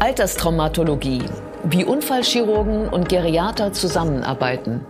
Alterstraumatologie. 0.00 1.22
Wie 1.62 1.84
Unfallchirurgen 1.84 2.88
und 2.88 3.10
Geriater 3.10 3.74
zusammenarbeiten. 3.74 4.86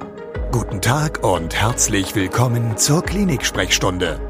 Guten 0.53 0.81
Tag 0.81 1.25
und 1.25 1.53
herzlich 1.53 2.15
willkommen 2.15 2.77
zur 2.77 3.03
Klinik-Sprechstunde, 3.03 4.21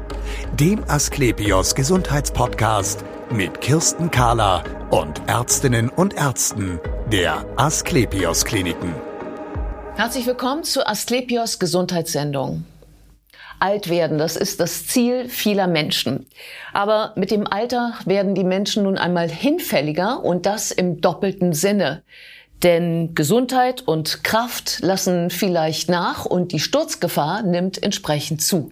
dem 0.59 0.83
Asklepios 0.87 1.75
Gesundheitspodcast 1.75 3.05
mit 3.31 3.61
Kirsten 3.61 4.09
Kahler 4.09 4.63
und 4.89 5.21
Ärztinnen 5.27 5.89
und 5.89 6.15
Ärzten 6.15 6.79
der 7.11 7.45
Asklepios 7.57 8.43
Kliniken. 8.43 8.95
Herzlich 9.95 10.25
willkommen 10.25 10.63
zur 10.63 10.89
Asklepios 10.89 11.59
Gesundheitssendung 11.59 12.65
alt 13.61 13.89
werden. 13.89 14.17
Das 14.17 14.35
ist 14.35 14.59
das 14.59 14.87
Ziel 14.87 15.29
vieler 15.29 15.67
Menschen. 15.67 16.25
Aber 16.73 17.13
mit 17.15 17.31
dem 17.31 17.47
Alter 17.47 17.93
werden 18.05 18.35
die 18.35 18.43
Menschen 18.43 18.83
nun 18.83 18.97
einmal 18.97 19.29
hinfälliger 19.29 20.23
und 20.23 20.45
das 20.45 20.71
im 20.71 21.01
doppelten 21.01 21.53
Sinne. 21.53 22.03
Denn 22.63 23.15
Gesundheit 23.15 23.87
und 23.87 24.23
Kraft 24.23 24.79
lassen 24.81 25.31
vielleicht 25.31 25.89
nach 25.89 26.25
und 26.25 26.51
die 26.51 26.59
Sturzgefahr 26.59 27.41
nimmt 27.41 27.81
entsprechend 27.81 28.43
zu. 28.43 28.71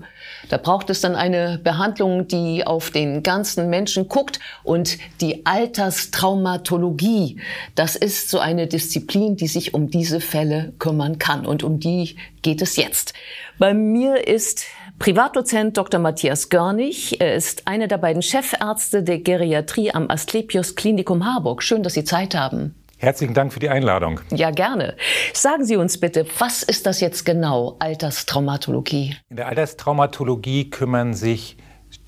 Da 0.49 0.57
braucht 0.57 0.91
es 0.91 1.02
dann 1.02 1.15
eine 1.15 1.59
Behandlung, 1.63 2.27
die 2.27 2.67
auf 2.67 2.91
den 2.91 3.23
ganzen 3.23 3.67
Menschen 3.70 4.07
guckt 4.07 4.39
und 4.63 4.99
die 5.21 5.45
Alterstraumatologie. 5.45 7.41
Das 7.73 7.95
ist 7.95 8.29
so 8.29 8.38
eine 8.38 8.67
Disziplin, 8.67 9.35
die 9.38 9.48
sich 9.48 9.73
um 9.73 9.90
diese 9.90 10.21
Fälle 10.21 10.71
kümmern 10.77 11.17
kann 11.17 11.48
und 11.48 11.63
um 11.63 11.79
die 11.79 12.15
geht 12.43 12.62
es 12.62 12.76
jetzt. 12.76 13.13
Bei 13.57 13.73
mir 13.73 14.27
ist 14.27 14.65
Privatdozent 14.99 15.77
Dr. 15.77 15.99
Matthias 15.99 16.49
Görnig. 16.49 17.20
Er 17.21 17.34
ist 17.35 17.67
einer 17.67 17.87
der 17.87 17.98
beiden 17.98 18.21
Chefärzte 18.21 19.01
der 19.01 19.20
Geriatrie 19.20 19.91
am 19.91 20.09
Asklepios 20.09 20.76
Klinikum 20.76 21.26
Harburg. 21.26 21.63
Schön, 21.63 21.81
dass 21.84 21.93
Sie 21.93 22.03
Zeit 22.03 22.35
haben. 22.35 22.76
Herzlichen 23.02 23.34
Dank 23.34 23.53
für 23.53 23.62
die 23.62 23.70
Einladung. 23.70 24.20
Ja, 24.30 24.52
gerne. 24.52 24.98
Sagen 25.34 25.63
Sie 25.63 25.77
uns 25.77 26.01
bitte, 26.01 26.26
was 26.37 26.63
ist 26.63 26.85
das 26.85 26.99
jetzt 26.99 27.23
genau, 27.23 27.77
Alterstraumatologie? 27.79 29.15
In 29.29 29.37
der 29.37 29.48
Alterstraumatologie 29.48 30.70
kümmern 30.70 31.13
sich 31.13 31.55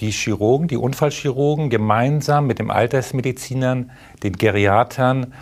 die 0.02 0.12
Chirurgen, 0.12 0.68
die 0.68 0.76
Unfallchirurgen 0.76 1.70
gemeinsam 1.70 2.46
mit 2.46 2.60
den 2.60 2.70
Altersmedizinern, 2.70 3.92
den 4.22 4.34
Geriatern 4.34 5.34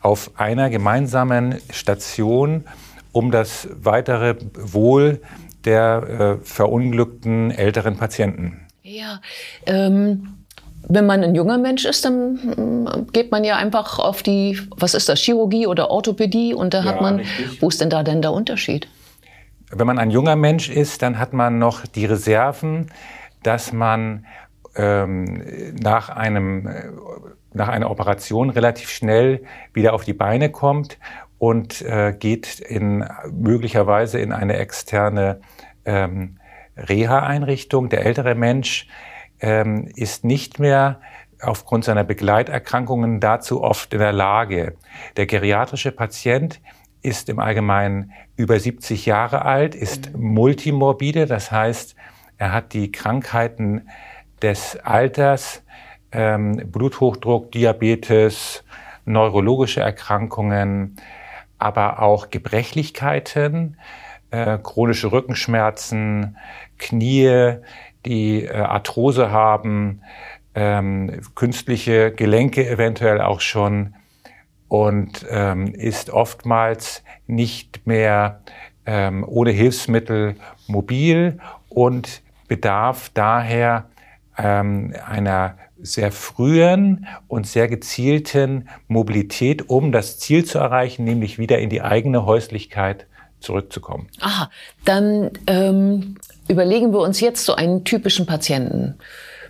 auf 0.00 0.32
einer 0.34 0.70
gemeinsamen 0.70 1.60
Station 1.70 2.64
um 3.12 3.30
das 3.30 3.68
weitere 3.72 4.36
Wohl 4.54 5.22
der 5.64 6.40
äh, 6.40 6.44
verunglückten 6.44 7.52
älteren 7.52 7.96
Patienten. 7.96 8.66
Ja, 8.82 9.20
ähm, 9.66 10.39
wenn 10.90 11.06
man 11.06 11.22
ein 11.22 11.34
junger 11.34 11.56
Mensch 11.56 11.84
ist, 11.84 12.04
dann 12.04 12.34
mm, 12.34 13.12
geht 13.12 13.30
man 13.30 13.44
ja 13.44 13.56
einfach 13.56 13.98
auf 13.98 14.22
die, 14.22 14.58
was 14.76 14.94
ist 14.94 15.08
das, 15.08 15.20
Chirurgie 15.20 15.66
oder 15.66 15.90
Orthopädie 15.90 16.52
und 16.52 16.74
da 16.74 16.80
ja, 16.80 16.84
hat 16.86 17.00
man, 17.00 17.16
richtig. 17.16 17.62
wo 17.62 17.68
ist 17.68 17.80
denn 17.80 17.90
da 17.90 18.02
denn 18.02 18.22
der 18.22 18.32
Unterschied? 18.32 18.88
Wenn 19.70 19.86
man 19.86 19.98
ein 19.98 20.10
junger 20.10 20.34
Mensch 20.34 20.68
ist, 20.68 21.02
dann 21.02 21.18
hat 21.18 21.32
man 21.32 21.58
noch 21.60 21.86
die 21.86 22.04
Reserven, 22.04 22.90
dass 23.44 23.72
man 23.72 24.26
ähm, 24.74 25.74
nach, 25.80 26.08
einem, 26.08 26.66
äh, 26.66 26.84
nach 27.52 27.68
einer 27.68 27.88
Operation 27.88 28.50
relativ 28.50 28.90
schnell 28.90 29.44
wieder 29.72 29.94
auf 29.94 30.04
die 30.04 30.12
Beine 30.12 30.50
kommt 30.50 30.98
und 31.38 31.82
äh, 31.82 32.12
geht 32.18 32.58
in, 32.58 33.04
möglicherweise 33.30 34.18
in 34.18 34.32
eine 34.32 34.56
externe 34.56 35.40
ähm, 35.84 36.38
Reha-Einrichtung. 36.76 37.88
Der 37.88 38.04
ältere 38.04 38.34
Mensch 38.34 38.88
ähm, 39.40 39.88
ist 39.94 40.24
nicht 40.24 40.58
mehr 40.58 41.00
aufgrund 41.42 41.84
seiner 41.84 42.04
Begleiterkrankungen 42.04 43.20
dazu 43.20 43.62
oft 43.62 43.92
in 43.92 44.00
der 44.00 44.12
Lage. 44.12 44.76
Der 45.16 45.26
geriatrische 45.26 45.92
Patient 45.92 46.60
ist 47.02 47.28
im 47.28 47.38
Allgemeinen 47.38 48.12
über 48.36 48.58
70 48.58 49.06
Jahre 49.06 49.44
alt, 49.44 49.74
ist 49.74 50.16
multimorbide, 50.16 51.26
das 51.26 51.50
heißt, 51.50 51.94
er 52.36 52.52
hat 52.52 52.72
die 52.72 52.92
Krankheiten 52.92 53.88
des 54.42 54.76
Alters, 54.76 55.62
ähm, 56.12 56.56
Bluthochdruck, 56.70 57.52
Diabetes, 57.52 58.64
neurologische 59.04 59.80
Erkrankungen, 59.80 60.96
aber 61.58 62.00
auch 62.02 62.30
Gebrechlichkeiten, 62.30 63.76
äh, 64.30 64.58
chronische 64.58 65.12
Rückenschmerzen, 65.12 66.36
Knie, 66.78 67.56
die 68.06 68.44
äh, 68.44 68.52
Arthrose 68.52 69.30
haben, 69.30 70.02
ähm, 70.54 71.20
künstliche 71.34 72.12
Gelenke 72.12 72.68
eventuell 72.68 73.20
auch 73.20 73.40
schon 73.40 73.94
und 74.68 75.26
ähm, 75.30 75.74
ist 75.74 76.10
oftmals 76.10 77.02
nicht 77.26 77.86
mehr 77.86 78.40
ähm, 78.86 79.24
ohne 79.26 79.50
Hilfsmittel 79.50 80.36
mobil 80.66 81.38
und 81.68 82.22
bedarf 82.48 83.10
daher 83.14 83.90
ähm, 84.38 84.94
einer 85.06 85.56
sehr 85.82 86.12
frühen 86.12 87.06
und 87.26 87.46
sehr 87.46 87.68
gezielten 87.68 88.68
Mobilität, 88.86 89.68
um 89.68 89.92
das 89.92 90.18
Ziel 90.18 90.44
zu 90.44 90.58
erreichen, 90.58 91.04
nämlich 91.04 91.38
wieder 91.38 91.58
in 91.58 91.70
die 91.70 91.82
eigene 91.82 92.26
Häuslichkeit 92.26 93.06
zurückzukommen. 93.40 94.08
Aha, 94.20 94.50
dann 94.84 95.30
ähm, 95.46 96.16
überlegen 96.50 96.92
wir 96.92 97.00
uns 97.00 97.20
jetzt 97.20 97.44
so 97.44 97.54
einen 97.54 97.84
typischen 97.84 98.26
Patienten. 98.26 98.98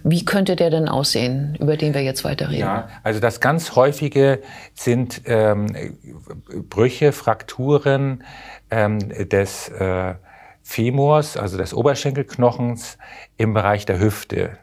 Wie 0.02 0.24
könnte 0.24 0.56
der 0.56 0.70
denn 0.70 0.88
aussehen, 0.88 1.56
über 1.60 1.76
den 1.76 1.92
wir 1.94 2.02
jetzt 2.02 2.24
weiter 2.24 2.48
reden? 2.48 2.60
Ja, 2.60 2.88
also 3.02 3.20
das 3.20 3.40
ganz 3.40 3.76
häufige 3.76 4.40
sind 4.74 5.22
ähm, 5.26 5.98
Brüche, 6.68 7.12
Frakturen 7.12 8.24
ähm, 8.70 8.98
des 9.28 9.68
äh, 9.68 10.14
Femurs, 10.62 11.36
also 11.36 11.58
des 11.58 11.74
Oberschenkelknochens 11.74 12.96
im 13.36 13.52
Bereich 13.52 13.84
der 13.84 13.98
Hüfte. 13.98 14.58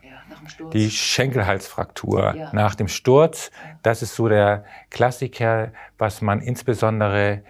Die 0.74 0.90
Schenkelhalsfraktur 0.90 2.34
ja. 2.36 2.50
nach 2.54 2.76
dem 2.76 2.88
Sturz, 2.88 3.52
das 3.84 4.02
ist 4.02 4.16
so 4.16 4.30
der 4.30 4.64
Klassiker, 4.90 5.72
was 5.98 6.22
man 6.22 6.40
insbesondere 6.40 7.42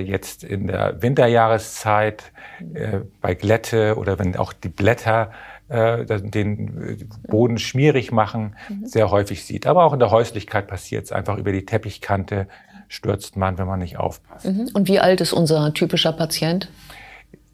jetzt 0.00 0.44
in 0.44 0.66
der 0.66 1.00
Winterjahreszeit 1.00 2.32
äh, 2.74 3.00
bei 3.20 3.34
Glätte 3.34 3.96
oder 3.96 4.18
wenn 4.18 4.36
auch 4.36 4.52
die 4.52 4.68
Blätter 4.68 5.32
äh, 5.68 6.04
den 6.04 7.08
Boden 7.26 7.58
schmierig 7.58 8.12
machen, 8.12 8.56
mhm. 8.68 8.86
sehr 8.86 9.10
häufig 9.10 9.44
sieht. 9.44 9.66
Aber 9.66 9.84
auch 9.84 9.92
in 9.92 9.98
der 9.98 10.10
Häuslichkeit 10.10 10.66
passiert 10.66 11.04
es 11.04 11.12
einfach 11.12 11.38
über 11.38 11.52
die 11.52 11.64
Teppichkante 11.64 12.46
stürzt 12.88 13.36
man, 13.36 13.56
wenn 13.56 13.66
man 13.66 13.78
nicht 13.78 13.96
aufpasst. 13.96 14.44
Mhm. 14.44 14.68
Und 14.74 14.86
wie 14.86 15.00
alt 15.00 15.22
ist 15.22 15.32
unser 15.32 15.72
typischer 15.72 16.12
Patient? 16.12 16.68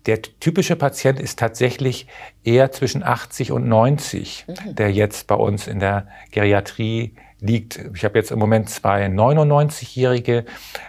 Der 0.06 0.20
typische 0.22 0.74
Patient 0.74 1.20
ist 1.20 1.38
tatsächlich 1.38 2.08
eher 2.42 2.72
zwischen 2.72 3.04
80 3.04 3.52
und 3.52 3.68
90, 3.68 4.46
mhm. 4.48 4.74
der 4.74 4.90
jetzt 4.90 5.28
bei 5.28 5.36
uns 5.36 5.68
in 5.68 5.78
der 5.78 6.08
Geriatrie 6.32 7.14
liegt. 7.41 7.81
Ich 7.94 8.04
habe 8.04 8.19
jetzt 8.19 8.31
im 8.31 8.38
Moment 8.38 8.69
zwei 8.69 9.06
99-Jährige. 9.06 10.44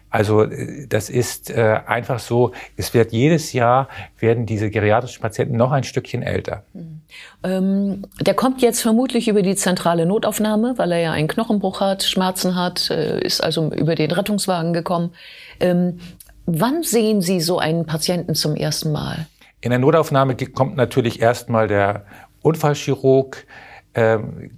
Also 0.10 0.44
äh, 0.44 0.88
das 0.88 1.10
ist 1.10 1.50
äh, 1.50 1.80
einfach 1.86 2.20
so, 2.20 2.54
es 2.78 2.94
wird 2.94 3.12
jedes 3.12 3.54
Jahr, 3.54 3.88
werden 4.20 4.46
diese 4.46 4.70
geriatrischen 4.70 5.22
Patienten 5.22 5.58
noch 5.58 5.72
ein 5.72 5.84
Stückchen 5.84 6.24
älter. 6.24 6.64
Mhm. 6.74 7.02
Ähm, 7.44 8.06
der 8.20 8.34
kommt 8.34 8.62
jetzt 8.62 8.82
vermutlich 8.82 9.28
über 9.28 9.42
die 9.42 9.56
zentrale 9.56 10.06
Notaufnahme, 10.06 10.78
weil 10.78 10.92
er 10.92 11.00
ja 11.00 11.12
einen 11.12 11.28
Knochenbruch 11.28 11.82
hat, 11.82 12.04
Schmerzen 12.04 12.56
hat, 12.56 12.90
äh, 12.90 13.20
ist 13.22 13.42
also 13.42 13.72
über 13.72 13.96
den 13.96 14.12
Rettungswagen 14.12 14.74
gekommen. 14.74 15.12
Ähm, 15.59 16.00
Wann 16.52 16.82
sehen 16.82 17.22
Sie 17.22 17.42
so 17.42 17.59
einen 17.59 17.86
Patienten 17.86 18.34
zum 18.34 18.56
ersten 18.56 18.92
Mal? 18.92 19.28
In 19.62 19.70
der 19.70 19.78
Notaufnahme 19.78 20.36
kommt 20.36 20.76
natürlich 20.76 21.22
erstmal 21.22 21.68
der 21.68 22.06
Unfallchirurg 22.42 23.46
ähm, 23.96 24.52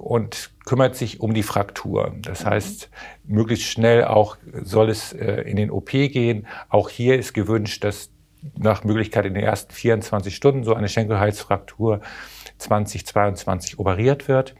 und 0.00 0.50
kümmert 0.64 0.96
sich 0.96 1.20
um 1.20 1.34
die 1.34 1.42
Fraktur. 1.42 2.14
Das 2.22 2.44
mhm. 2.44 2.50
heißt, 2.50 2.90
möglichst 3.24 3.66
schnell 3.66 4.04
auch 4.04 4.36
soll 4.62 4.90
es 4.90 5.12
äh, 5.12 5.42
in 5.42 5.56
den 5.56 5.70
OP 5.70 5.90
gehen. 5.90 6.46
Auch 6.68 6.88
hier 6.88 7.18
ist 7.18 7.32
gewünscht, 7.34 7.84
dass 7.84 8.10
nach 8.56 8.84
Möglichkeit 8.84 9.26
in 9.26 9.34
den 9.34 9.42
ersten 9.42 9.72
24 9.72 10.34
Stunden 10.34 10.64
so 10.64 10.74
eine 10.74 10.88
Schenkelhalsfraktur 10.88 12.00
2022 12.58 13.78
operiert 13.78 14.28
wird. 14.28 14.54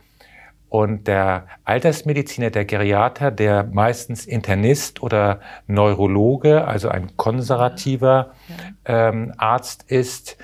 Und 0.69 1.09
der 1.09 1.47
Altersmediziner, 1.65 2.51
der 2.51 2.67
Geriater, 2.67 3.31
der 3.31 3.65
meistens 3.65 4.27
Internist 4.27 5.03
oder 5.03 5.41
Neurologe, 5.67 6.67
also 6.67 6.91
ein 6.91 7.17
konservativer 7.17 8.35
ähm, 8.85 9.33
Arzt 9.39 9.85
ist, 9.91 10.37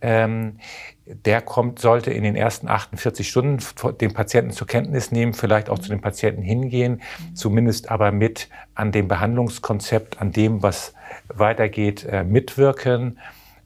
ähm, 0.00 0.58
der 1.06 1.40
kommt, 1.40 1.78
sollte 1.80 2.12
in 2.12 2.22
den 2.22 2.36
ersten 2.36 2.68
48 2.68 3.28
Stunden 3.28 3.58
den 4.00 4.12
Patienten 4.12 4.52
zur 4.52 4.66
Kenntnis 4.66 5.10
nehmen, 5.10 5.34
vielleicht 5.34 5.68
auch 5.68 5.78
zu 5.78 5.88
dem 5.88 6.00
Patienten 6.00 6.42
hingehen, 6.42 7.02
zumindest 7.34 7.90
aber 7.90 8.12
mit 8.12 8.48
an 8.74 8.92
dem 8.92 9.08
Behandlungskonzept, 9.08 10.20
an 10.20 10.32
dem, 10.32 10.62
was 10.62 10.94
weitergeht, 11.28 12.04
äh, 12.04 12.24
mitwirken 12.24 13.18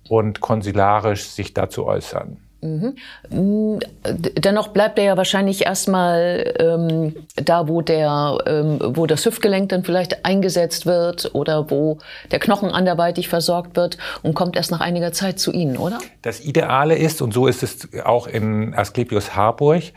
und 0.09 0.41
konsularisch 0.41 1.25
sich 1.25 1.53
dazu 1.53 1.87
äußern. 1.87 2.38
Mhm. 2.67 3.81
Dennoch 4.03 4.69
bleibt 4.69 4.99
er 4.99 5.05
ja 5.05 5.17
wahrscheinlich 5.17 5.65
erstmal 5.65 6.55
ähm, 6.59 7.15
da, 7.37 7.69
wo 7.69 7.81
der, 7.81 8.39
ähm, 8.47 8.79
wo 8.83 9.07
das 9.07 9.25
Hüftgelenk 9.25 9.69
dann 9.69 9.85
vielleicht 9.85 10.25
eingesetzt 10.25 10.87
wird 10.87 11.35
oder 11.35 11.71
wo 11.71 11.99
der 12.31 12.39
Knochen 12.39 12.71
anderweitig 12.71 13.29
versorgt 13.29 13.77
wird 13.77 13.99
und 14.23 14.35
kommt 14.35 14.57
erst 14.57 14.71
nach 14.71 14.81
einiger 14.81 15.13
Zeit 15.13 15.39
zu 15.39 15.53
Ihnen, 15.53 15.77
oder? 15.77 15.99
Das 16.23 16.41
Ideale 16.41 16.97
ist, 16.97 17.23
und 17.23 17.33
so 17.33 17.47
ist 17.47 17.63
es 17.63 17.89
auch 18.05 18.27
in 18.27 18.75
Asklepios 18.75 19.35
Harburg, 19.37 19.83
ja. 19.83 19.93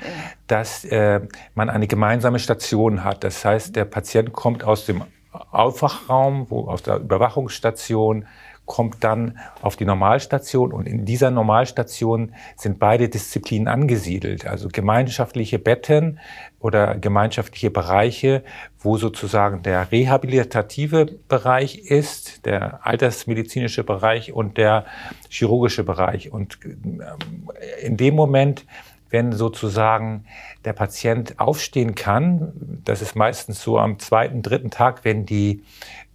dass 0.48 0.86
äh, 0.86 1.22
man 1.56 1.70
eine 1.70 1.88
gemeinsame 1.88 2.40
Station 2.40 3.04
hat. 3.04 3.24
Das 3.24 3.44
heißt, 3.44 3.76
der 3.76 3.86
Patient 3.86 4.34
kommt 4.34 4.64
aus 4.64 4.86
dem 4.86 5.04
Aufwachraum, 5.52 6.48
wo, 6.50 6.68
aus 6.68 6.82
der 6.84 6.98
Überwachungsstation, 6.98 8.26
kommt 8.70 9.04
dann 9.04 9.40
auf 9.64 9.76
die 9.78 9.86
Normalstation 9.86 10.72
und 10.72 10.88
in 10.88 11.04
dieser 11.04 11.32
Normalstation 11.32 12.34
sind 12.56 12.78
beide 12.78 13.10
Disziplinen 13.10 13.68
angesiedelt, 13.68 14.46
also 14.46 14.70
gemeinschaftliche 14.72 15.58
Betten 15.58 16.20
oder 16.60 16.96
gemeinschaftliche 16.96 17.72
Bereiche, 17.72 18.44
wo 18.78 18.98
sozusagen 18.98 19.64
der 19.64 19.92
rehabilitative 19.92 21.08
Bereich 21.28 21.80
ist, 21.80 22.46
der 22.46 22.86
altersmedizinische 22.86 23.84
Bereich 23.84 24.34
und 24.34 24.58
der 24.58 24.86
chirurgische 25.30 25.84
Bereich. 25.84 26.32
Und 26.32 26.60
ähm, 26.64 27.50
in 27.82 27.98
dem 27.98 28.14
Moment, 28.14 28.68
wenn 29.10 29.32
sozusagen 29.32 30.26
der 30.64 30.74
Patient 30.74 31.40
aufstehen 31.40 31.96
kann, 31.96 32.54
das 32.86 33.02
ist 33.02 33.16
meistens 33.16 33.64
so 33.64 33.80
am 33.80 33.98
zweiten, 33.98 34.44
dritten 34.44 34.70
Tag, 34.70 35.04
wenn 35.06 35.26
die 35.26 35.64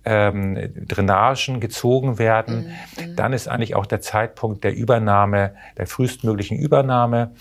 ähm, 0.04 0.56
Drainagen 0.86 1.60
gezogen 1.60 2.18
werden, 2.18 2.74
mhm, 2.98 3.04
mhm. 3.04 3.16
dann 3.16 3.32
ist 3.32 3.48
eigentlich 3.48 3.74
auch 3.74 3.86
der 3.86 4.00
Zeitpunkt 4.00 4.64
der 4.64 4.74
Übernahme, 4.74 5.54
der 5.78 5.86
frühestmöglichen 5.86 6.58
Übernahme 6.58 7.32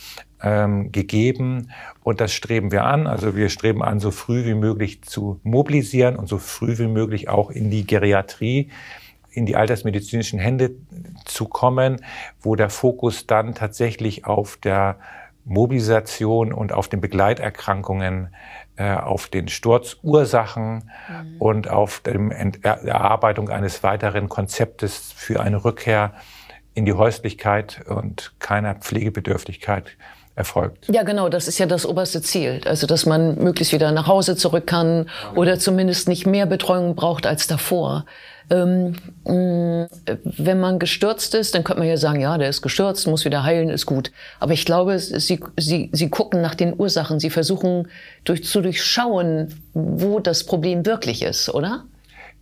ähm, 0.42 0.92
gegeben. 0.92 1.72
Und 2.04 2.22
das 2.22 2.34
streben 2.34 2.72
wir 2.72 2.86
an. 2.86 3.08
Also 3.08 3.36
wir 3.36 3.50
streben 3.50 3.84
an, 3.84 4.00
so 4.00 4.12
früh 4.12 4.46
wie 4.46 4.56
möglich 4.56 5.02
zu 5.04 5.40
mobilisieren 5.44 6.16
und 6.16 6.28
so 6.28 6.38
früh 6.38 6.78
wie 6.78 6.88
möglich 6.88 7.30
auch 7.30 7.50
in 7.50 7.70
die 7.70 7.86
Geriatrie 7.86 8.70
in 9.36 9.48
die 9.48 9.56
altersmedizinischen 9.56 10.38
Hände 10.38 10.76
zu 11.26 11.48
kommen, 11.48 12.02
wo 12.40 12.56
der 12.56 12.70
Fokus 12.70 13.26
dann 13.26 13.56
tatsächlich 13.56 14.26
auf 14.26 14.58
der 14.58 14.98
Mobilisation 15.46 16.54
und 16.54 16.72
auf 16.72 16.88
den 16.88 17.02
Begleiterkrankungen 17.02 18.30
auf 18.82 19.28
den 19.28 19.48
Sturzursachen 19.48 20.90
mhm. 21.08 21.38
und 21.40 21.70
auf 21.70 22.00
dem 22.00 22.30
der 22.30 22.84
Erarbeitung 22.84 23.50
eines 23.50 23.84
weiteren 23.84 24.30
Konzeptes 24.30 25.14
für 25.16 25.42
eine 25.42 25.64
Rückkehr 25.64 26.14
in 26.74 26.86
die 26.86 26.94
Häuslichkeit 26.94 27.84
und 27.88 28.34
keiner 28.40 28.76
Pflegebedürftigkeit 28.76 29.96
erfolgt. 30.36 30.88
Ja, 30.92 31.04
genau, 31.04 31.30
das 31.30 31.48
ist 31.48 31.60
ja 31.60 31.66
das 31.66 31.86
oberste 31.86 32.22
Ziel. 32.22 32.62
Also, 32.66 32.88
dass 32.88 33.06
man 33.06 33.38
möglichst 33.38 33.74
wieder 33.74 33.92
nach 33.92 34.08
Hause 34.08 34.36
zurück 34.36 34.66
kann 34.66 35.08
oder 35.36 35.60
zumindest 35.60 36.08
nicht 36.08 36.26
mehr 36.26 36.46
Betreuung 36.46 36.96
braucht 36.96 37.28
als 37.28 37.48
davor. 37.48 38.06
Ähm, 38.50 38.96
wenn 39.26 40.60
man 40.60 40.80
gestürzt 40.80 41.34
ist, 41.36 41.56
dann 41.56 41.64
könnte 41.64 41.80
man 41.80 41.88
ja 41.88 41.98
sagen, 41.98 42.20
ja, 42.20 42.38
der 42.38 42.50
ist 42.50 42.62
gestürzt, 42.62 43.08
muss 43.08 43.26
wieder 43.26 43.44
heilen, 43.44 43.70
ist 43.70 43.86
gut. 43.86 44.12
Aber 44.40 44.54
ich 44.54 44.66
glaube, 44.66 45.00
sie, 45.00 45.40
sie, 45.58 45.90
sie 45.94 46.10
gucken 46.10 46.42
nach 46.42 46.56
den 46.56 46.78
Ursachen. 46.78 47.20
Sie 47.20 47.30
versuchen 47.30 47.88
durch, 48.24 48.44
zu 48.44 48.62
durchschauen, 48.62 49.62
wo 49.74 50.20
das 50.20 50.46
Problem 50.46 50.86
wirklich 50.86 51.24
ist, 51.24 51.50
oder? 51.50 51.86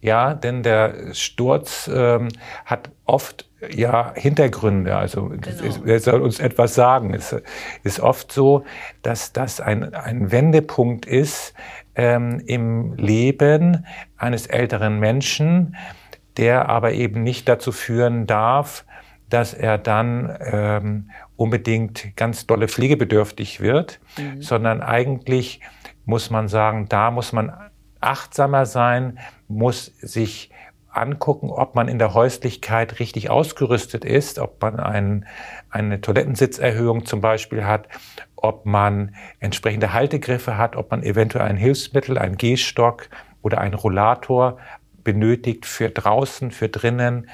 Ja, 0.01 0.33
denn 0.33 0.63
der 0.63 1.13
Sturz 1.13 1.89
ähm, 1.93 2.29
hat 2.65 2.89
oft 3.05 3.47
ja 3.69 4.13
Hintergründe. 4.15 4.95
Also 4.95 5.29
genau. 5.29 5.85
er 5.85 5.99
soll 5.99 6.21
uns 6.21 6.39
etwas 6.39 6.73
sagen. 6.73 7.13
Es 7.13 7.35
ist 7.83 7.99
oft 7.99 8.31
so, 8.31 8.63
dass 9.03 9.31
das 9.31 9.61
ein, 9.61 9.93
ein 9.93 10.31
Wendepunkt 10.31 11.05
ist 11.05 11.53
ähm, 11.95 12.41
im 12.45 12.95
Leben 12.95 13.85
eines 14.17 14.47
älteren 14.47 14.99
Menschen, 14.99 15.75
der 16.37 16.69
aber 16.69 16.93
eben 16.93 17.21
nicht 17.21 17.47
dazu 17.47 17.71
führen 17.71 18.25
darf, 18.25 18.85
dass 19.29 19.53
er 19.53 19.77
dann 19.77 20.35
ähm, 20.41 21.11
unbedingt 21.35 22.15
ganz 22.17 22.47
dolle 22.47 22.67
pflegebedürftig 22.67 23.61
wird, 23.61 23.99
mhm. 24.17 24.41
sondern 24.41 24.81
eigentlich 24.81 25.61
muss 26.05 26.29
man 26.29 26.47
sagen, 26.47 26.87
da 26.89 27.11
muss 27.11 27.31
man 27.31 27.53
achtsamer 28.01 28.65
sein, 28.65 29.19
muss 29.47 29.85
sich 29.85 30.51
angucken, 30.93 31.49
ob 31.49 31.75
man 31.75 31.87
in 31.87 31.99
der 31.99 32.13
Häuslichkeit 32.13 32.99
richtig 32.99 33.29
ausgerüstet 33.29 34.03
ist, 34.03 34.39
ob 34.39 34.61
man 34.61 34.79
ein, 34.79 35.25
eine 35.69 36.01
Toilettensitzerhöhung 36.01 37.05
zum 37.05 37.21
Beispiel 37.21 37.65
hat, 37.65 37.87
ob 38.35 38.65
man 38.65 39.15
entsprechende 39.39 39.93
Haltegriffe 39.93 40.57
hat, 40.57 40.75
ob 40.75 40.91
man 40.91 41.03
eventuell 41.03 41.45
ein 41.45 41.57
Hilfsmittel, 41.57 42.17
ein 42.17 42.35
Gehstock 42.35 43.09
oder 43.41 43.59
ein 43.59 43.73
Rollator 43.73 44.57
benötigt 45.03 45.65
für 45.65 45.89
draußen, 45.89 46.51
für 46.51 46.69
drinnen 46.69 47.27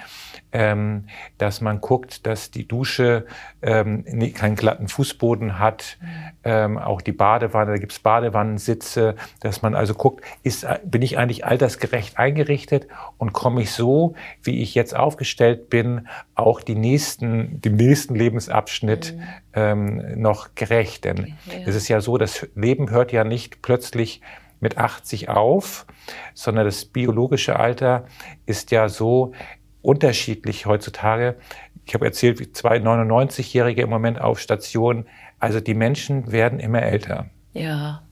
ähm, 0.52 1.06
dass 1.38 1.62
man 1.62 1.82
guckt, 1.82 2.26
dass 2.26 2.52
die 2.52 2.68
Dusche 2.68 3.26
ähm, 3.62 4.06
keinen 4.34 4.56
glatten 4.56 4.88
Fußboden 4.88 5.60
hat, 5.60 5.98
ähm, 6.44 6.78
auch 6.78 7.02
die 7.02 7.12
Badewanne, 7.12 7.72
da 7.72 7.78
gibt's 7.78 8.00
Badewannensitze, 8.00 9.16
dass 9.42 9.62
man 9.62 9.76
also 9.76 9.94
guckt, 9.94 10.24
ist, 10.44 10.66
bin 10.84 11.02
ich 11.02 11.18
eigentlich 11.18 11.46
altersgerecht 11.46 12.18
eingerichtet 12.18 12.88
und 13.18 13.34
komme 13.34 13.62
ich 13.62 13.72
so, 13.72 14.16
wie 14.42 14.62
ich 14.62 14.74
jetzt 14.74 14.96
aufgestellt 14.96 15.70
bin, 15.70 16.08
auch 16.36 16.62
die 16.62 16.76
nächsten, 16.76 17.60
dem 17.62 17.76
nächsten 17.76 18.16
Lebensabschnitt 18.16 19.16
mhm. 19.16 19.24
ähm, 19.54 20.22
noch 20.22 20.56
gerecht. 20.56 21.04
Denn 21.04 21.36
ja. 21.46 21.54
es 21.66 21.76
ist 21.76 21.88
ja 21.88 22.00
so, 22.00 22.18
das 22.18 22.48
Leben 22.56 22.90
hört 22.90 23.12
ja 23.12 23.24
nicht 23.24 23.62
plötzlich 23.62 24.22
mit 24.60 24.78
80 24.78 25.30
auf, 25.30 25.86
sondern 26.34 26.66
das 26.66 26.86
biologische 26.86 27.58
Alter 27.58 28.06
ist 28.46 28.72
ja 28.72 28.90
so, 28.90 29.34
unterschiedlich 29.82 30.66
heutzutage. 30.66 31.38
Ich 31.86 31.94
habe 31.94 32.06
erzählt, 32.06 32.56
zwei 32.58 32.78
99-Jährige 32.78 33.84
im 33.84 33.90
Moment 33.90 34.20
auf 34.20 34.40
Station. 34.40 35.06
Also 35.40 35.62
die 35.62 35.76
Menschen 35.76 36.32
werden 36.32 36.60
immer 36.60 36.82
älter. 36.82 37.28
Ja, 37.54 38.04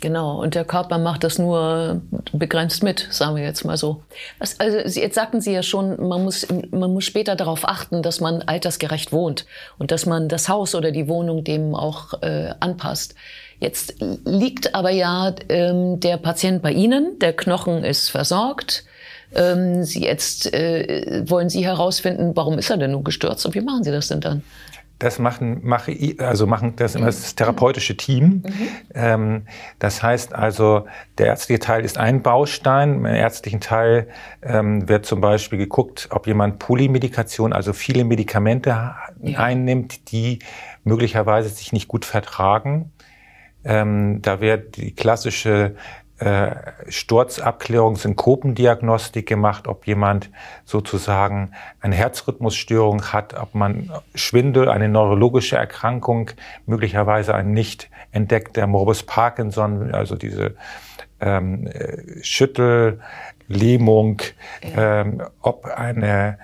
genau. 0.00 0.40
Und 0.40 0.54
der 0.54 0.64
Körper 0.64 0.98
macht 0.98 1.24
das 1.24 1.38
nur 1.38 2.00
begrenzt 2.32 2.82
mit, 2.82 3.06
sagen 3.10 3.36
wir 3.36 3.42
jetzt 3.42 3.64
mal 3.64 3.76
so. 3.76 4.02
Also 4.38 5.00
jetzt 5.00 5.14
sagten 5.14 5.40
Sie 5.40 5.52
ja 5.52 5.62
schon, 5.62 6.08
man 6.08 6.24
muss, 6.24 6.46
man 6.70 6.92
muss 6.92 7.04
später 7.04 7.36
darauf 7.36 7.66
achten, 7.66 8.02
dass 8.02 8.20
man 8.20 8.42
altersgerecht 8.42 9.12
wohnt 9.12 9.46
und 9.78 9.90
dass 9.90 10.06
man 10.06 10.28
das 10.28 10.48
Haus 10.48 10.74
oder 10.74 10.90
die 10.90 11.08
Wohnung 11.08 11.44
dem 11.44 11.74
auch 11.74 12.22
äh, 12.22 12.54
anpasst. 12.60 13.14
Jetzt 13.60 13.96
liegt 14.24 14.74
aber 14.74 14.90
ja 14.90 15.34
ähm, 15.48 15.98
der 16.00 16.16
Patient 16.16 16.62
bei 16.62 16.72
Ihnen, 16.72 17.18
der 17.18 17.32
Knochen 17.32 17.82
ist 17.82 18.08
versorgt, 18.08 18.84
ähm, 19.34 19.84
Sie 19.84 20.02
jetzt 20.02 20.52
äh, 20.54 21.22
wollen 21.28 21.48
Sie 21.48 21.64
herausfinden, 21.64 22.32
warum 22.34 22.58
ist 22.58 22.70
er 22.70 22.76
denn 22.76 22.92
nun 22.92 23.04
gestürzt 23.04 23.44
und 23.46 23.54
wie 23.54 23.60
machen 23.60 23.84
Sie 23.84 23.90
das 23.90 24.08
denn 24.08 24.20
dann? 24.20 24.42
Das 24.98 25.20
machen, 25.20 25.60
mache 25.62 25.92
ich, 25.92 26.20
also 26.20 26.46
machen 26.46 26.74
das 26.74 26.96
immer 26.96 27.06
das 27.06 27.36
therapeutische 27.36 27.96
Team. 27.96 28.42
Mhm. 28.44 28.68
Ähm, 28.94 29.42
das 29.78 30.02
heißt 30.02 30.34
also, 30.34 30.86
der 31.18 31.26
ärztliche 31.26 31.60
Teil 31.60 31.84
ist 31.84 31.98
ein 31.98 32.22
Baustein. 32.22 32.94
Im 32.94 33.06
ärztlichen 33.06 33.60
Teil 33.60 34.08
ähm, 34.42 34.88
wird 34.88 35.06
zum 35.06 35.20
Beispiel 35.20 35.58
geguckt, 35.58 36.08
ob 36.10 36.26
jemand 36.26 36.58
Polymedikation, 36.58 37.52
also 37.52 37.72
viele 37.72 38.04
Medikamente 38.04 38.70
ja. 38.70 38.96
einnimmt, 39.36 40.10
die 40.10 40.40
möglicherweise 40.82 41.48
sich 41.48 41.72
nicht 41.72 41.86
gut 41.86 42.04
vertragen. 42.04 42.90
Ähm, 43.64 44.20
da 44.22 44.40
wird 44.40 44.76
die 44.76 44.94
klassische 44.94 45.76
äh, 46.18 46.56
Sturzabklärung, 46.88 47.96
Synkopendiagnostik 47.96 49.28
gemacht, 49.28 49.68
ob 49.68 49.86
jemand 49.86 50.30
sozusagen 50.64 51.52
eine 51.80 51.94
Herzrhythmusstörung 51.94 53.12
hat, 53.12 53.34
ob 53.34 53.54
man 53.54 53.92
Schwindel, 54.14 54.68
eine 54.68 54.88
neurologische 54.88 55.56
Erkrankung, 55.56 56.32
möglicherweise 56.66 57.34
ein 57.34 57.52
nicht 57.52 57.88
entdeckter 58.10 58.66
Morbus 58.66 59.04
Parkinson, 59.04 59.94
also 59.94 60.16
diese 60.16 60.56
ähm, 61.20 61.68
äh, 61.68 62.22
Schüttellähmung, 62.22 64.22
ähm, 64.62 65.22
ob 65.40 65.66
eine 65.66 66.38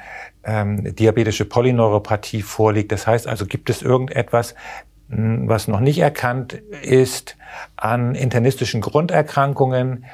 ähm, 0.44 0.94
diabetische 0.94 1.46
Polyneuropathie 1.46 2.42
vorliegt. 2.42 2.92
Das 2.92 3.06
heißt 3.06 3.26
also, 3.26 3.46
gibt 3.46 3.70
es 3.70 3.82
irgendetwas, 3.82 4.54
was 5.08 5.68
noch 5.68 5.80
nicht 5.80 5.98
erkannt 5.98 6.54
ist 6.82 7.36
an 7.76 8.14
internistischen 8.14 8.80
Grunderkrankungen. 8.80 10.04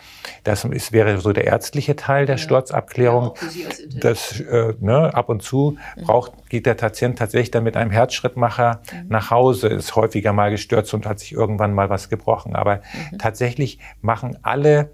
Das 0.45 0.65
ist, 0.65 0.93
wäre 0.93 1.19
so 1.19 1.33
der 1.33 1.45
ärztliche 1.45 1.97
Teil 1.97 2.27
der 2.27 2.37
ja. 2.37 2.43
Sturzabklärung. 2.43 3.35
Ja, 3.55 3.69
das 4.01 4.41
äh, 4.41 4.75
ne, 4.81 5.15
ab 5.15 5.29
und 5.29 5.43
zu 5.43 5.77
mhm. 5.97 6.03
braucht, 6.03 6.51
geht 6.51 6.67
der 6.67 6.75
Patient 6.75 7.19
tatsächlich 7.19 7.51
dann 7.51 7.65
mit 7.65 7.77
einem 7.77 7.91
Herzschrittmacher 7.91 8.83
mhm. 8.93 9.09
nach 9.09 9.31
Hause, 9.31 9.69
ist 9.69 9.95
häufiger 9.97 10.33
mal 10.33 10.51
gestürzt 10.51 10.93
und 10.93 11.07
hat 11.07 11.21
sich 11.21 11.33
irgendwann 11.33 11.73
mal 11.73 11.89
was 11.89 12.09
gebrochen. 12.09 12.57
Aber 12.57 12.77
mhm. 13.11 13.19
tatsächlich 13.19 13.79
machen 14.03 14.39
alle 14.43 14.91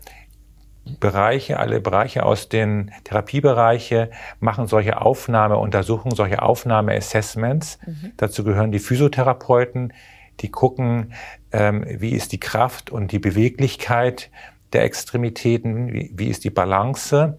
Bereiche, 1.01 1.59
alle 1.59 1.81
Bereiche 1.81 2.25
aus 2.25 2.49
den 2.49 2.93
Therapiebereiche 3.05 4.11
machen 4.41 4.67
solche 4.67 5.01
Aufnahmeuntersuchungen, 5.01 6.17
solche 6.17 6.43
Aufnahmeassessments. 6.43 7.79
Mhm. 7.85 8.13
Dazu 8.17 8.45
gehören 8.45 8.73
die 8.73 8.79
Physiotherapeuten, 8.79 9.93
die 10.41 10.51
gucken, 10.51 11.13
ähm, 11.53 11.85
wie 11.89 12.11
ist 12.11 12.33
die 12.33 12.41
Kraft 12.41 12.91
und 12.91 13.13
die 13.13 13.19
Beweglichkeit 13.19 14.31
der 14.73 14.85
Extremitäten, 14.85 15.93
wie, 15.93 16.13
wie 16.15 16.29
ist 16.29 16.45
die 16.45 16.51
Balance. 16.51 17.39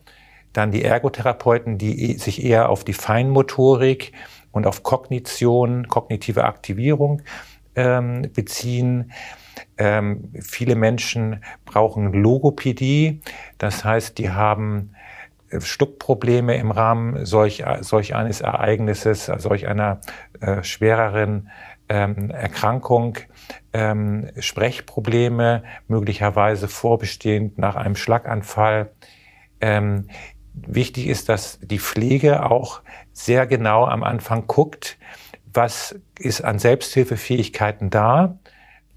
Dann 0.54 0.72
die 0.72 0.84
Ergotherapeuten, 0.84 1.78
die 1.78 2.12
e, 2.12 2.18
sich 2.18 2.44
eher 2.44 2.70
auf 2.70 2.84
die 2.84 2.94
Feinmotorik 2.94 4.14
und 4.52 4.66
auf 4.66 4.84
Kognition, 4.84 5.88
kognitive 5.88 6.46
Aktivierung 6.46 7.22
ähm, 7.76 8.30
beziehen. 8.34 9.12
Ähm, 9.78 10.32
viele 10.40 10.76
Menschen 10.76 11.44
brauchen 11.66 12.14
Logopädie, 12.14 13.22
das 13.58 13.84
heißt, 13.84 14.18
die 14.18 14.30
haben 14.30 14.94
äh, 15.50 15.62
Stuckprobleme 15.62 16.56
im 16.58 16.72
Rahmen 16.72 17.26
solch, 17.26 17.64
solch 17.82 18.16
eines 18.16 18.42
Ereignisses, 18.42 19.26
solch 19.26 19.68
einer 19.68 20.02
äh, 20.40 20.64
schwereren 20.64 21.50
ähm, 21.90 22.30
Erkrankung, 22.32 23.18
ähm, 23.74 24.30
Sprechprobleme, 24.38 25.64
möglicherweise 25.88 26.68
vorbestehend 26.68 27.58
nach 27.58 27.76
einem 27.76 27.96
Schlaganfall. 27.96 28.92
Ähm, 29.62 30.10
wichtig 30.54 31.08
ist, 31.08 31.30
dass 31.30 31.60
die 31.62 31.80
Pflege 31.80 32.50
auch 32.50 32.82
sehr 33.14 33.48
genau 33.48 33.86
am 33.86 34.04
Anfang 34.04 34.48
guckt, 34.48 34.98
was 35.54 36.00
ist 36.20 36.42
an 36.42 36.60
Selbsthilfefähigkeiten 36.60 37.90
da. 37.90 38.38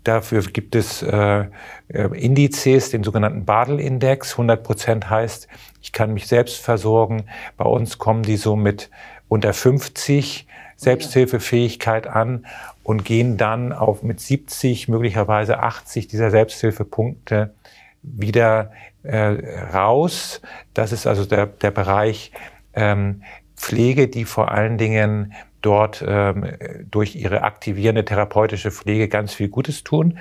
Dafür 0.04 0.42
gibt 0.42 0.75
es 0.75 1.02
äh, 1.02 1.45
äh 1.88 2.19
Indizes, 2.19 2.90
den 2.90 3.04
sogenannten 3.04 3.45
Badel-Index. 3.45 4.33
100 4.33 4.62
Prozent 4.62 5.11
heißt, 5.11 5.49
ich 5.83 5.92
kann 5.92 6.14
mich 6.14 6.26
selbst 6.26 6.59
versorgen. 6.59 7.25
Bei 7.57 7.64
uns 7.64 7.99
kommen 7.99 8.23
die 8.23 8.37
so 8.37 8.57
mit 8.57 8.90
unter 9.28 9.52
50 9.52 10.47
Selbsthilfefähigkeit 10.76 12.07
an 12.07 12.47
und 12.83 13.04
gehen 13.04 13.37
dann 13.37 13.73
auf 13.73 14.02
mit 14.02 14.21
70, 14.21 14.88
möglicherweise 14.88 15.61
80 15.61 16.09
dieser 16.09 16.30
Selbsthilfepunkte 16.30 17.54
wieder 18.02 18.73
äh, 19.02 19.37
raus. 19.75 20.40
Das 20.75 20.92
ist 20.92 21.07
also 21.07 21.26
der, 21.26 21.47
der 21.47 21.71
Bereich 21.71 22.33
ähm, 22.75 23.23
Pflege, 23.57 24.09
die 24.09 24.25
vor 24.25 24.50
allen 24.50 24.78
Dingen 24.78 25.35
dort 25.62 26.04
ähm, 26.06 26.46
durch 26.90 27.16
ihre 27.16 27.42
aktivierende 27.42 28.04
therapeutische 28.04 28.70
Pflege 28.70 29.08
ganz 29.08 29.34
viel 29.34 29.48
Gutes 29.48 29.84
tun. 29.84 30.18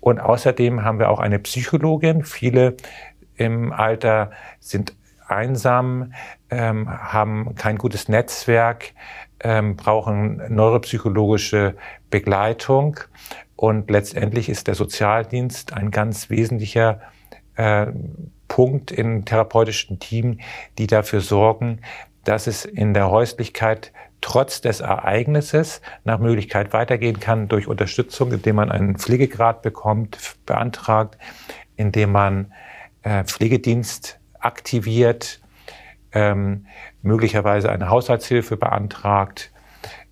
Und 0.00 0.20
außerdem 0.20 0.84
haben 0.84 0.98
wir 0.98 1.10
auch 1.10 1.18
eine 1.18 1.38
Psychologin. 1.38 2.24
Viele 2.24 2.76
im 3.36 3.72
Alter 3.72 4.30
sind 4.60 4.94
einsam, 5.26 6.12
ähm, 6.50 6.88
haben 6.88 7.54
kein 7.56 7.76
gutes 7.78 8.08
Netzwerk, 8.08 8.92
ähm, 9.40 9.76
brauchen 9.76 10.42
neuropsychologische 10.48 11.74
Begleitung. 12.10 13.00
Und 13.56 13.90
letztendlich 13.90 14.48
ist 14.48 14.68
der 14.68 14.74
Sozialdienst 14.74 15.72
ein 15.72 15.90
ganz 15.90 16.30
wesentlicher 16.30 17.00
äh, 17.56 17.86
Punkt 18.48 18.92
im 18.92 19.24
therapeutischen 19.24 19.98
Team, 19.98 20.38
die 20.78 20.86
dafür 20.86 21.20
sorgen, 21.20 21.80
dass 22.24 22.46
es 22.46 22.64
in 22.64 22.94
der 22.94 23.10
Häuslichkeit 23.10 23.92
trotz 24.26 24.60
des 24.60 24.80
Ereignisses 24.80 25.80
nach 26.02 26.18
Möglichkeit 26.18 26.72
weitergehen 26.72 27.20
kann 27.20 27.46
durch 27.46 27.68
Unterstützung, 27.68 28.32
indem 28.32 28.56
man 28.56 28.72
einen 28.72 28.98
Pflegegrad 28.98 29.62
bekommt, 29.62 30.18
beantragt, 30.46 31.16
indem 31.76 32.10
man 32.10 32.52
äh, 33.04 33.22
Pflegedienst 33.22 34.18
aktiviert, 34.40 35.40
ähm, 36.10 36.66
möglicherweise 37.02 37.70
eine 37.70 37.88
Haushaltshilfe 37.88 38.56
beantragt, 38.56 39.52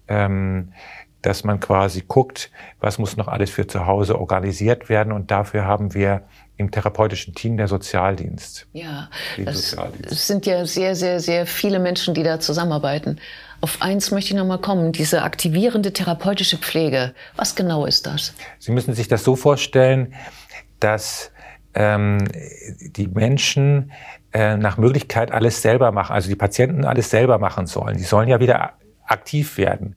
ähm, 0.06 0.72
dass 1.20 1.42
man 1.42 1.58
quasi 1.58 2.04
guckt, 2.06 2.52
was 2.78 2.98
muss 2.98 3.16
noch 3.16 3.26
alles 3.26 3.50
für 3.50 3.66
zu 3.66 3.84
Hause 3.86 4.20
organisiert 4.20 4.88
werden. 4.88 5.12
Und 5.12 5.32
dafür 5.32 5.64
haben 5.64 5.92
wir 5.92 6.22
im 6.56 6.70
therapeutischen 6.70 7.34
Team 7.34 7.56
der 7.56 7.66
Sozialdienst. 7.66 8.68
Ja, 8.72 9.10
das 9.44 9.70
Sozialdienst. 9.70 10.26
sind 10.26 10.46
ja 10.46 10.64
sehr, 10.66 10.94
sehr, 10.94 11.18
sehr 11.18 11.46
viele 11.46 11.80
Menschen, 11.80 12.14
die 12.14 12.22
da 12.22 12.38
zusammenarbeiten. 12.38 13.18
Auf 13.64 13.80
eins 13.80 14.10
möchte 14.10 14.34
ich 14.34 14.36
noch 14.36 14.44
mal 14.44 14.58
kommen, 14.58 14.92
diese 14.92 15.22
aktivierende 15.22 15.94
therapeutische 15.94 16.58
Pflege. 16.58 17.14
Was 17.34 17.54
genau 17.54 17.86
ist 17.86 18.06
das? 18.06 18.34
Sie 18.58 18.72
müssen 18.72 18.92
sich 18.92 19.08
das 19.08 19.24
so 19.24 19.36
vorstellen, 19.36 20.12
dass 20.80 21.32
ähm, 21.72 22.18
die 22.78 23.08
Menschen 23.08 23.90
äh, 24.34 24.58
nach 24.58 24.76
Möglichkeit 24.76 25.32
alles 25.32 25.62
selber 25.62 25.92
machen, 25.92 26.12
also 26.12 26.28
die 26.28 26.36
Patienten 26.36 26.84
alles 26.84 27.08
selber 27.08 27.38
machen 27.38 27.66
sollen. 27.66 27.96
Die 27.96 28.02
sollen 28.02 28.28
ja 28.28 28.38
wieder 28.38 28.74
aktiv 29.06 29.56
werden. 29.56 29.96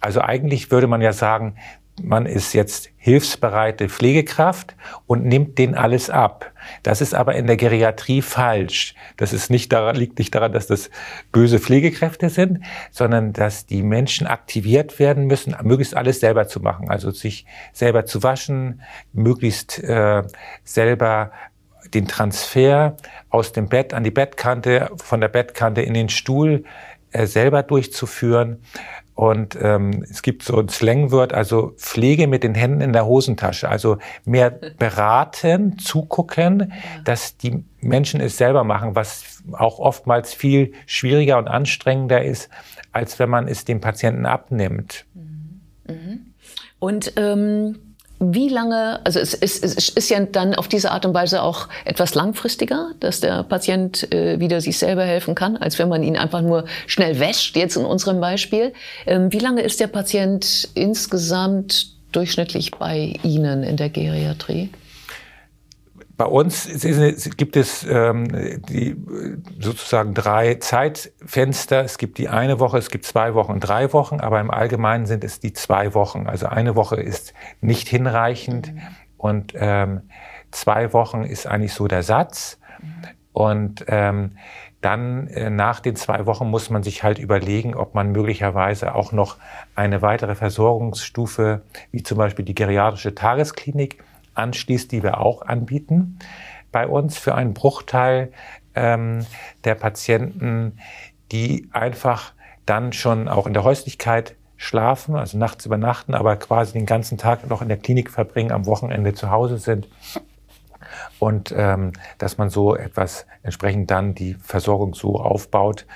Also 0.00 0.22
eigentlich 0.22 0.70
würde 0.70 0.86
man 0.86 1.02
ja 1.02 1.12
sagen, 1.12 1.56
man 2.00 2.26
ist 2.26 2.54
jetzt 2.54 2.88
hilfsbereite 2.96 3.88
Pflegekraft 3.88 4.74
und 5.06 5.24
nimmt 5.24 5.58
den 5.58 5.74
alles 5.74 6.08
ab. 6.08 6.52
Das 6.82 7.00
ist 7.00 7.14
aber 7.14 7.34
in 7.34 7.46
der 7.46 7.56
Geriatrie 7.56 8.22
falsch. 8.22 8.94
Das 9.16 9.32
ist 9.32 9.50
nicht 9.50 9.72
daran, 9.72 9.96
liegt 9.96 10.18
nicht 10.18 10.34
daran, 10.34 10.52
dass 10.52 10.66
das 10.66 10.90
böse 11.32 11.58
Pflegekräfte 11.58 12.30
sind, 12.30 12.60
sondern 12.90 13.32
dass 13.32 13.66
die 13.66 13.82
Menschen 13.82 14.26
aktiviert 14.26 14.98
werden 14.98 15.26
müssen, 15.26 15.54
möglichst 15.62 15.96
alles 15.96 16.20
selber 16.20 16.46
zu 16.48 16.60
machen. 16.60 16.88
Also 16.88 17.10
sich 17.10 17.44
selber 17.72 18.06
zu 18.06 18.22
waschen, 18.22 18.82
möglichst 19.12 19.78
äh, 19.82 20.22
selber 20.64 21.32
den 21.92 22.08
Transfer 22.08 22.96
aus 23.28 23.52
dem 23.52 23.68
Bett 23.68 23.92
an 23.92 24.04
die 24.04 24.10
Bettkante, 24.10 24.90
von 24.96 25.20
der 25.20 25.28
Bettkante 25.28 25.82
in 25.82 25.94
den 25.94 26.08
Stuhl 26.08 26.64
äh, 27.12 27.26
selber 27.26 27.62
durchzuführen. 27.62 28.62
Und 29.14 29.58
ähm, 29.60 30.04
es 30.08 30.22
gibt 30.22 30.42
so 30.42 30.58
ein 30.58 30.68
Slangwort, 30.68 31.34
also 31.34 31.74
Pflege 31.76 32.26
mit 32.26 32.42
den 32.42 32.54
Händen 32.54 32.80
in 32.80 32.92
der 32.92 33.06
Hosentasche. 33.06 33.68
Also 33.68 33.98
mehr 34.24 34.50
beraten, 34.50 35.78
zugucken, 35.78 36.72
dass 37.04 37.36
die 37.36 37.64
Menschen 37.80 38.20
es 38.20 38.38
selber 38.38 38.64
machen, 38.64 38.94
was 38.94 39.42
auch 39.52 39.78
oftmals 39.78 40.32
viel 40.32 40.72
schwieriger 40.86 41.38
und 41.38 41.48
anstrengender 41.48 42.24
ist, 42.24 42.48
als 42.90 43.18
wenn 43.18 43.28
man 43.28 43.48
es 43.48 43.64
dem 43.64 43.80
Patienten 43.80 44.24
abnimmt. 44.24 45.04
Mhm. 45.14 45.60
Mhm. 45.86 46.26
Und 46.78 47.12
ähm 47.16 47.91
wie 48.24 48.48
lange, 48.48 49.00
also 49.04 49.18
es, 49.18 49.34
es, 49.34 49.58
es 49.58 49.88
ist 49.88 50.08
ja 50.08 50.20
dann 50.20 50.54
auf 50.54 50.68
diese 50.68 50.92
Art 50.92 51.04
und 51.04 51.12
Weise 51.12 51.42
auch 51.42 51.68
etwas 51.84 52.14
langfristiger, 52.14 52.92
dass 53.00 53.20
der 53.20 53.42
Patient 53.42 54.12
äh, 54.12 54.38
wieder 54.38 54.60
sich 54.60 54.78
selber 54.78 55.02
helfen 55.02 55.34
kann, 55.34 55.56
als 55.56 55.78
wenn 55.78 55.88
man 55.88 56.02
ihn 56.02 56.16
einfach 56.16 56.40
nur 56.40 56.64
schnell 56.86 57.18
wäscht, 57.18 57.56
jetzt 57.56 57.76
in 57.76 57.84
unserem 57.84 58.20
Beispiel. 58.20 58.72
Ähm, 59.06 59.32
wie 59.32 59.38
lange 59.38 59.62
ist 59.62 59.80
der 59.80 59.88
Patient 59.88 60.68
insgesamt 60.74 61.88
durchschnittlich 62.12 62.70
bei 62.72 63.14
Ihnen 63.24 63.64
in 63.64 63.76
der 63.76 63.88
Geriatrie? 63.88 64.70
Bei 66.16 66.26
uns 66.26 66.68
gibt 67.36 67.56
es 67.56 67.84
ähm, 67.84 68.28
die 68.68 68.96
sozusagen 69.58 70.14
drei 70.14 70.56
Zeitfenster. 70.56 71.84
Es 71.84 71.98
gibt 71.98 72.18
die 72.18 72.28
eine 72.28 72.60
Woche, 72.60 72.78
es 72.78 72.90
gibt 72.90 73.06
zwei 73.06 73.34
Wochen 73.34 73.52
und 73.52 73.60
drei 73.60 73.92
Wochen, 73.92 74.20
aber 74.20 74.40
im 74.40 74.50
Allgemeinen 74.50 75.06
sind 75.06 75.24
es 75.24 75.40
die 75.40 75.52
zwei 75.52 75.94
Wochen. 75.94 76.26
Also 76.26 76.46
eine 76.46 76.76
Woche 76.76 76.96
ist 76.96 77.32
nicht 77.60 77.88
hinreichend 77.88 78.74
mhm. 78.74 78.80
und 79.16 79.52
ähm, 79.56 80.02
zwei 80.50 80.92
Wochen 80.92 81.24
ist 81.24 81.46
eigentlich 81.46 81.74
so 81.74 81.88
der 81.88 82.02
Satz. 82.02 82.58
Und 83.32 83.84
ähm, 83.88 84.32
dann 84.82 85.28
äh, 85.28 85.48
nach 85.48 85.80
den 85.80 85.96
zwei 85.96 86.26
Wochen 86.26 86.50
muss 86.50 86.68
man 86.68 86.82
sich 86.82 87.02
halt 87.02 87.18
überlegen, 87.18 87.74
ob 87.74 87.94
man 87.94 88.12
möglicherweise 88.12 88.94
auch 88.94 89.12
noch 89.12 89.38
eine 89.74 90.02
weitere 90.02 90.34
Versorgungsstufe, 90.34 91.62
wie 91.90 92.02
zum 92.02 92.18
Beispiel 92.18 92.44
die 92.44 92.54
geriatrische 92.54 93.14
Tagesklinik, 93.14 94.04
anschließt, 94.34 94.90
die 94.92 95.02
wir 95.02 95.20
auch 95.20 95.42
anbieten 95.42 96.18
bei 96.72 96.86
uns 96.86 97.18
für 97.18 97.34
einen 97.34 97.54
Bruchteil 97.54 98.32
ähm, 98.74 99.26
der 99.64 99.74
Patienten, 99.74 100.78
die 101.30 101.68
einfach 101.72 102.32
dann 102.66 102.92
schon 102.92 103.28
auch 103.28 103.46
in 103.46 103.52
der 103.52 103.64
Häuslichkeit 103.64 104.36
schlafen, 104.56 105.16
also 105.16 105.36
nachts 105.38 105.66
übernachten, 105.66 106.14
aber 106.14 106.36
quasi 106.36 106.72
den 106.72 106.86
ganzen 106.86 107.18
Tag 107.18 107.48
noch 107.48 107.62
in 107.62 107.68
der 107.68 107.76
Klinik 107.76 108.10
verbringen, 108.10 108.52
am 108.52 108.66
Wochenende 108.66 109.12
zu 109.12 109.30
Hause 109.30 109.58
sind. 109.58 109.88
Und 111.18 111.52
ähm, 111.56 111.92
dass 112.18 112.38
man 112.38 112.48
so 112.48 112.76
etwas 112.76 113.26
entsprechend 113.42 113.90
dann 113.90 114.14
die 114.14 114.34
Versorgung 114.34 114.94
so 114.94 115.20
aufbaut, 115.20 115.86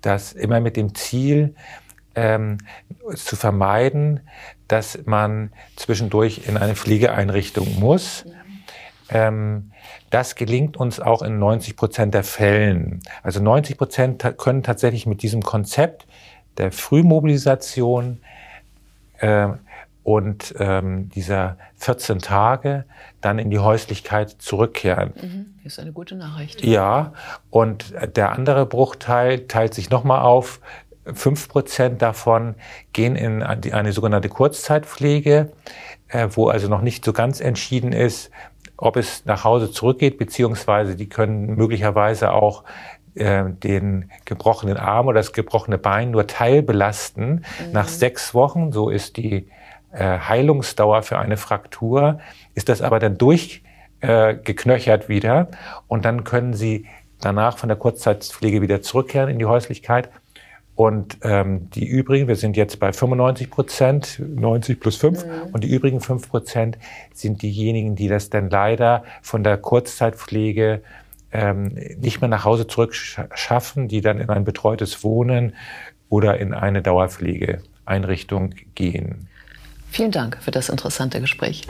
dass 0.00 0.32
immer 0.32 0.60
mit 0.60 0.76
dem 0.76 0.94
Ziel, 0.94 1.54
ähm, 2.14 2.58
zu 3.14 3.36
vermeiden, 3.36 4.20
dass 4.68 4.98
man 5.04 5.52
zwischendurch 5.76 6.42
in 6.46 6.56
eine 6.56 6.74
Pflegeeinrichtung 6.74 7.78
muss. 7.78 8.24
Ähm, 9.10 9.70
das 10.10 10.34
gelingt 10.36 10.76
uns 10.76 11.00
auch 11.00 11.22
in 11.22 11.38
90 11.38 11.76
Prozent 11.76 12.14
der 12.14 12.24
Fällen. 12.24 13.02
Also 13.22 13.40
90 13.40 13.76
Prozent 13.76 14.34
können 14.38 14.62
tatsächlich 14.62 15.06
mit 15.06 15.22
diesem 15.22 15.42
Konzept 15.42 16.06
der 16.56 16.72
Frühmobilisation 16.72 18.20
äh, 19.18 19.48
und 20.04 20.54
ähm, 20.58 21.08
dieser 21.08 21.56
14 21.76 22.18
Tage 22.18 22.84
dann 23.22 23.38
in 23.38 23.50
die 23.50 23.58
Häuslichkeit 23.58 24.30
zurückkehren. 24.30 25.14
Mhm. 25.20 25.54
Das 25.64 25.72
ist 25.72 25.78
eine 25.78 25.92
gute 25.92 26.14
Nachricht. 26.14 26.62
Ja, 26.62 27.14
und 27.48 27.94
der 28.14 28.32
andere 28.32 28.66
Bruchteil 28.66 29.48
teilt 29.48 29.72
sich 29.72 29.88
nochmal 29.88 30.20
auf. 30.20 30.60
Fünf 31.12 31.48
Prozent 31.48 32.00
davon 32.00 32.54
gehen 32.92 33.16
in 33.16 33.42
eine 33.42 33.92
sogenannte 33.92 34.28
Kurzzeitpflege, 34.28 35.52
äh, 36.08 36.28
wo 36.30 36.48
also 36.48 36.68
noch 36.68 36.80
nicht 36.80 37.04
so 37.04 37.12
ganz 37.12 37.40
entschieden 37.40 37.92
ist, 37.92 38.30
ob 38.76 38.96
es 38.96 39.24
nach 39.26 39.44
Hause 39.44 39.70
zurückgeht, 39.70 40.18
beziehungsweise 40.18 40.96
die 40.96 41.08
können 41.08 41.54
möglicherweise 41.56 42.32
auch 42.32 42.64
äh, 43.14 43.44
den 43.50 44.10
gebrochenen 44.24 44.76
Arm 44.76 45.06
oder 45.06 45.20
das 45.20 45.32
gebrochene 45.32 45.78
Bein 45.78 46.10
nur 46.10 46.26
teilbelasten. 46.26 47.28
Mhm. 47.34 47.44
Nach 47.72 47.86
sechs 47.86 48.34
Wochen, 48.34 48.72
so 48.72 48.90
ist 48.90 49.16
die 49.16 49.48
äh, 49.92 50.18
Heilungsdauer 50.18 51.02
für 51.02 51.18
eine 51.18 51.36
Fraktur, 51.36 52.18
ist 52.54 52.68
das 52.68 52.82
aber 52.82 52.98
dann 52.98 53.16
durchgeknöchert 53.16 55.08
wieder 55.08 55.48
und 55.86 56.04
dann 56.04 56.24
können 56.24 56.54
sie 56.54 56.86
danach 57.20 57.58
von 57.58 57.68
der 57.68 57.78
Kurzzeitpflege 57.78 58.60
wieder 58.60 58.82
zurückkehren 58.82 59.30
in 59.30 59.38
die 59.38 59.46
Häuslichkeit. 59.46 60.10
Und 60.76 61.18
ähm, 61.22 61.70
die 61.70 61.86
übrigen, 61.86 62.26
wir 62.26 62.36
sind 62.36 62.56
jetzt 62.56 62.80
bei 62.80 62.92
95 62.92 63.48
Prozent, 63.48 64.20
90 64.26 64.80
plus 64.80 64.96
5, 64.96 65.24
mhm. 65.24 65.30
und 65.52 65.62
die 65.62 65.72
übrigen 65.72 66.00
5 66.00 66.28
Prozent 66.28 66.78
sind 67.12 67.42
diejenigen, 67.42 67.94
die 67.94 68.08
das 68.08 68.28
dann 68.28 68.50
leider 68.50 69.04
von 69.22 69.44
der 69.44 69.56
Kurzzeitpflege 69.56 70.82
ähm, 71.32 71.76
nicht 71.98 72.20
mehr 72.20 72.28
nach 72.28 72.44
Hause 72.44 72.66
zurück 72.66 72.94
schaffen, 72.94 73.88
die 73.88 74.00
dann 74.00 74.20
in 74.20 74.30
ein 74.30 74.44
betreutes 74.44 75.04
Wohnen 75.04 75.54
oder 76.08 76.38
in 76.38 76.54
eine 76.54 76.82
Dauerpflegeeinrichtung 76.82 78.54
gehen. 78.74 79.28
Vielen 79.90 80.10
Dank 80.10 80.38
für 80.40 80.50
das 80.50 80.68
interessante 80.68 81.20
Gespräch. 81.20 81.62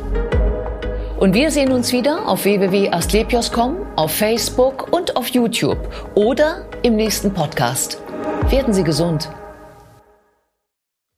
Und 1.19 1.35
wir 1.35 1.51
sehen 1.51 1.73
uns 1.73 1.93
wieder 1.93 2.27
auf 2.27 2.45
www.astlepios.com, 2.45 3.77
auf 3.97 4.13
Facebook 4.13 4.93
und 4.93 5.17
auf 5.17 5.29
YouTube 5.29 5.79
oder 6.15 6.67
im 6.83 6.97
nächsten 6.97 7.33
Podcast. 7.33 8.04
Werden 8.51 8.75
Sie 8.75 8.85
gesund. 8.85 9.31